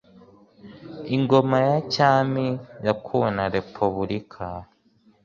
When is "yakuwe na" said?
2.85-3.45